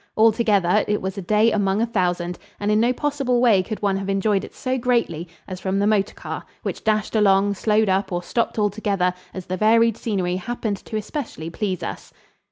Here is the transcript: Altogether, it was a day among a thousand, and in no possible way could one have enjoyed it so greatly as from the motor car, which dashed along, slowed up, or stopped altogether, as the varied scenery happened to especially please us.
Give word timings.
Altogether, 0.17 0.83
it 0.87 0.99
was 0.99 1.15
a 1.15 1.21
day 1.21 1.51
among 1.51 1.79
a 1.79 1.85
thousand, 1.85 2.39
and 2.59 2.71
in 2.71 2.79
no 2.79 2.91
possible 2.91 3.39
way 3.39 3.61
could 3.61 3.83
one 3.83 3.97
have 3.97 4.09
enjoyed 4.09 4.43
it 4.43 4.55
so 4.55 4.75
greatly 4.75 5.27
as 5.47 5.59
from 5.59 5.77
the 5.77 5.85
motor 5.85 6.15
car, 6.15 6.43
which 6.63 6.83
dashed 6.83 7.15
along, 7.15 7.53
slowed 7.53 7.87
up, 7.87 8.11
or 8.11 8.23
stopped 8.23 8.57
altogether, 8.57 9.13
as 9.31 9.45
the 9.45 9.57
varied 9.57 9.95
scenery 9.95 10.37
happened 10.37 10.77
to 10.77 10.97
especially 10.97 11.51
please 11.51 11.83
us. 11.83 12.11